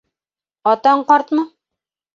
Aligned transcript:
Атаң 0.73 1.05
ҡартмы... 1.13 1.49